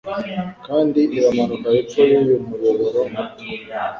[0.65, 3.43] kandi iramanuka hepfo yuyu muyoboro muto